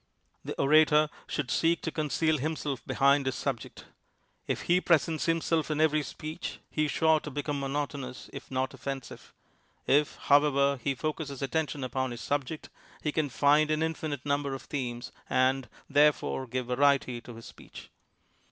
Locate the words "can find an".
13.11-13.83